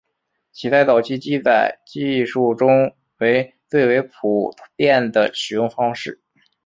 [0.51, 6.19] 其在早期记载技术中为最为普遍的使用方式。